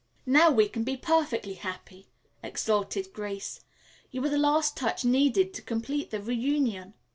"Now 0.25 0.49
we 0.49 0.67
can 0.67 0.83
be 0.83 0.97
perfectly 0.97 1.53
happy!" 1.53 2.07
exulted 2.41 3.13
Grace. 3.13 3.59
"You 4.09 4.25
are 4.25 4.29
the 4.29 4.37
last 4.39 4.75
touch 4.75 5.05
needed 5.05 5.53
to 5.53 5.61
complete 5.61 6.09
the 6.09 6.19
reunion." 6.19 6.95